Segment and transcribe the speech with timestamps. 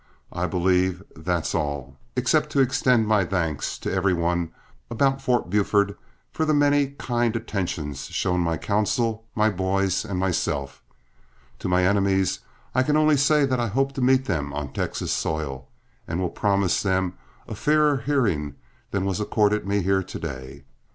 [0.33, 4.51] I believe that's all, except to extend my thanks to every one
[4.89, 5.95] about Fort Buford
[6.31, 10.81] for the many kind attentions shown my counsel, my boys, and myself.
[11.59, 12.39] To my enemies,
[12.73, 15.67] I can only say that I hope to meet them on Texas soil,
[16.07, 17.13] and will promise them
[17.47, 18.55] a fairer hearing
[18.89, 20.63] than was accorded me here to day.
[20.65, 20.65] Mr.